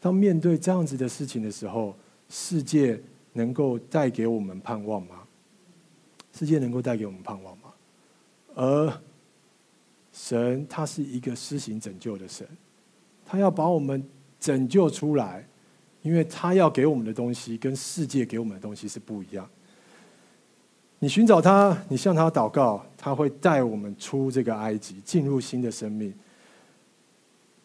[0.00, 1.94] 当面对这样子的事情的时候，
[2.30, 2.98] 世界
[3.34, 5.22] 能够带给我们盼望吗？
[6.32, 7.64] 世界能够带给我们盼望吗？
[8.54, 9.00] 而
[10.10, 12.48] 神他是一个施行拯救的神，
[13.26, 14.02] 他要把我们
[14.40, 15.46] 拯救出来，
[16.02, 19.48] 因为他要给我们的东西跟世界给我们的东西是不一样。
[20.98, 26.12] 你寻找他，你向他祷告，他会带我们出这个埃及，进入新的生命。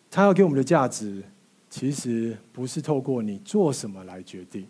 [0.09, 1.21] 他要给我们的价值，
[1.69, 4.65] 其实不是透过你做什么来决定，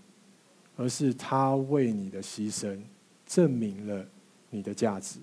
[0.75, 2.77] 而是他为你的牺牲
[3.25, 4.05] 证明了
[4.49, 5.19] 你的价值。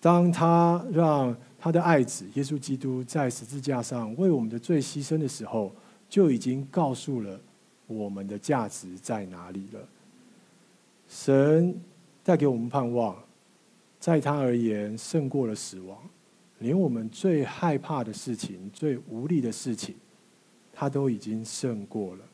[0.00, 5.74] 当他让他的爱子耶稣基督在十字架上为我们的罪牺牲的时候，
[6.14, 7.40] 就已经告诉了
[7.88, 9.80] 我们的价值在哪里了。
[11.08, 11.74] 神。
[12.26, 13.14] 带给我们盼望，
[14.00, 15.98] 在他而言胜过了死亡，
[16.58, 19.94] 连我们最害怕的事情、最无力的事情，
[20.72, 22.24] 他都已经胜过了。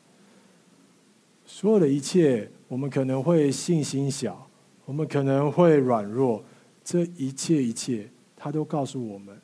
[1.45, 4.47] 所有的一切，我们可能会信心小，
[4.85, 6.41] 我们可能会软弱，
[6.81, 9.37] 这一切一切，他都告诉我们，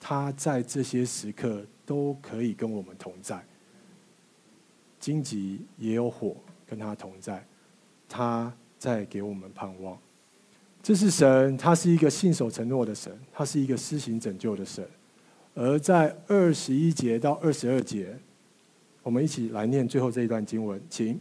[0.00, 3.40] 他在这些时刻都可以跟我们同在。
[5.02, 6.34] 荆棘也有火
[6.66, 7.44] 跟他同在，
[8.08, 8.50] 他。
[8.82, 9.96] 在给我们盼望，
[10.82, 14.84] 这是神，他是一个信守承诺的神，他是一个施行拯救的神。
[15.54, 18.08] 而在二十一节到二十二节，
[19.04, 21.16] 我们一起来念最后这一段经文，请。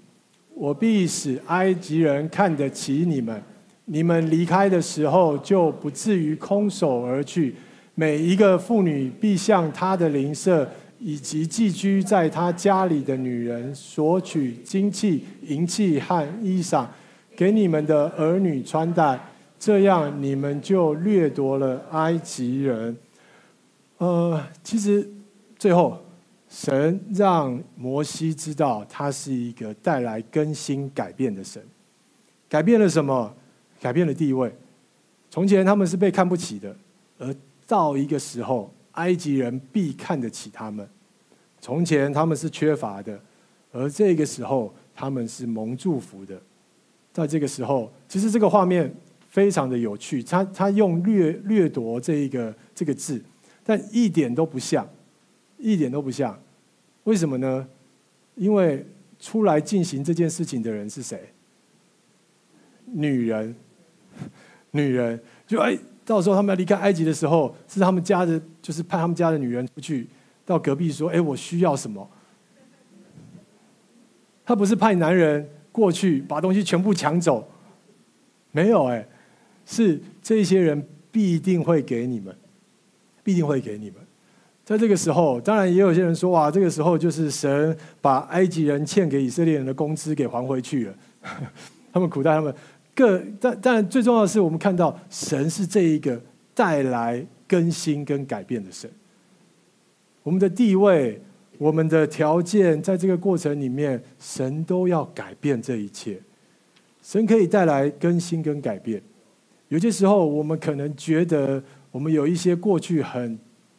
[0.55, 3.39] 我必使埃及人看得起你们，
[3.85, 7.53] 你们离开的时候就不至于空手而去。
[7.93, 10.67] 每一个妇女必向她的邻舍
[11.01, 16.85] 以及寄居在他家里的女人索取金器、银器和衣裳。
[17.35, 19.19] 给你们的儿女穿戴，
[19.57, 22.95] 这样你们就掠夺了埃及人。
[23.97, 25.09] 呃，其实
[25.57, 25.97] 最后，
[26.49, 31.63] 神让摩西知道，他是一个带来更新改变的神。
[32.47, 33.33] 改变了什么？
[33.79, 34.53] 改变了地位。
[35.31, 36.75] 从前他们是被看不起的，
[37.17, 37.33] 而
[37.65, 40.87] 到一个时候，埃及人必看得起他们。
[41.59, 43.19] 从前他们是缺乏的，
[43.71, 46.41] 而这个时候他们是蒙祝福的。
[47.13, 48.93] 在这个时候，其实这个画面
[49.29, 50.23] 非常的有趣。
[50.23, 53.21] 他他用掠掠夺这一个这个字，
[53.63, 54.87] 但一点都不像，
[55.57, 56.39] 一点都不像。
[57.03, 57.67] 为什么呢？
[58.35, 58.85] 因为
[59.19, 61.31] 出来进行这件事情的人是谁？
[62.85, 63.55] 女人，
[64.71, 65.21] 女人。
[65.45, 65.77] 就哎，
[66.11, 70.07] 到时候他们要离开埃及的时候，是他们家的，就是派他们家的女人出去
[70.45, 72.05] 到隔壁说：“哎，我需要什么？”
[74.43, 75.49] 他不是派男人。
[75.73, 77.47] 过去把东西全部抢走，
[78.51, 79.07] 没有哎，
[79.65, 82.35] 是这些人必定会给你们，
[83.23, 83.95] 必定会给你们。
[84.65, 90.93] 在这个时候，当然也有些人说哇，这个时候就是神把埃及人欠给以色列人的工资给还回去了，
[91.93, 92.53] 他们苦待他们
[92.95, 96.21] 各，但但最重要的是，我们看到神是这一个
[96.53, 98.89] 带来更新跟改变的神，
[100.23, 101.21] 我们的地位。
[101.57, 106.19] 我们的条件在这个过程里面，神都要改变这一切。
[107.03, 108.99] 神可以带来更新跟改变。
[109.67, 113.37] 有些时候，我们可能觉得我们有一些过去很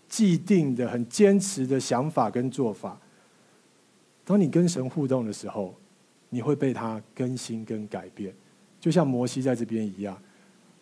[0.08, 2.96] 既定的、很坚持的想法跟做法。
[4.24, 5.74] 当你跟神互动的时候，
[6.28, 8.32] 你会被他更新跟改变。
[8.82, 10.20] 就像摩西在这边一样，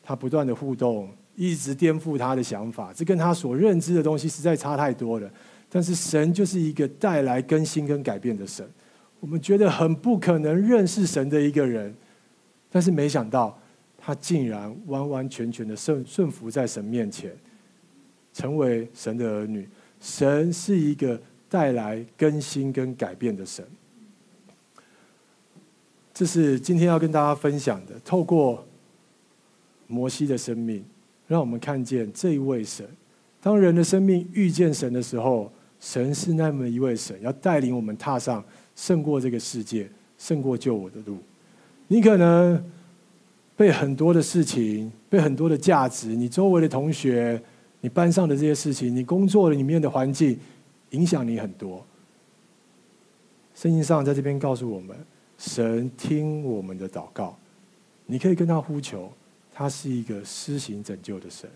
[0.03, 5.31] 他不断的互动，一直颠覆他的想法，这跟他所认知的东西实在差太多了。
[5.69, 8.67] 但是神就是一个带来更新跟改变的神。
[9.21, 11.95] 我们觉得很不可能认识神的一个人，
[12.71, 13.57] 但是没想到
[13.99, 17.31] 他竟然完完全全的顺顺服在神面前，
[18.33, 19.69] 成为神的儿女。
[20.01, 21.21] 神是一个
[21.51, 23.63] 带来更新跟改变的神。
[26.21, 27.95] 这是今天要跟大家分享的。
[28.05, 28.63] 透过
[29.87, 30.85] 摩西的生命，
[31.27, 32.87] 让我们看见这一位神。
[33.41, 35.51] 当人的生命遇见神的时候，
[35.81, 38.45] 神是那么一位神，要带领我们踏上
[38.77, 41.17] 胜过这个世界、胜过救我的路。
[41.89, 42.63] 你可能
[43.57, 47.43] 被很多的事情、被很多的价值、你周围的同学、
[47.81, 50.39] 你班上的这些事情、你工作里面的环境
[50.91, 51.83] 影响你很多。
[53.55, 54.95] 圣经上在这边告诉我们，
[55.41, 57.35] 神听我们的祷告，
[58.05, 59.11] 你可以跟他呼求，
[59.55, 61.49] 他是一个施行拯救的神。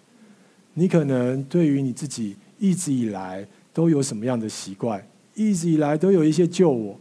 [0.73, 6.99] 你可能对于你自己一直以来都有什么样的习惯，一直以来都有一些救我，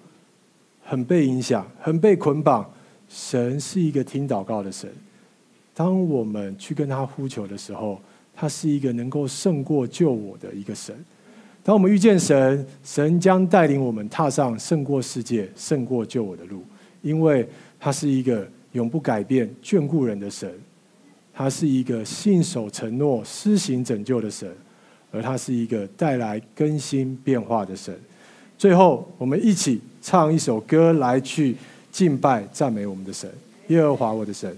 [0.83, 2.69] 很被影响，很被捆绑。
[3.07, 4.91] 神是一个听祷告的神，
[5.73, 8.01] 当我们去跟他呼求的时候，
[8.35, 10.93] 他是一个能够胜过救我的一个神。
[11.63, 16.61] 当我们遇见神，神将带领我们踏上胜过世界、胜过救我的路，
[17.03, 17.47] 因为
[17.79, 20.51] 他是一个永不改变、眷顾人的神。
[21.35, 24.47] 他是一个信守承诺、施行拯救的神，
[25.11, 27.91] 而他是一个带来更新变化的神。
[28.55, 31.55] 最后，我们一起唱一首歌来去
[31.91, 33.27] 敬拜赞美我们的神，
[33.69, 34.55] 耶和华我的神。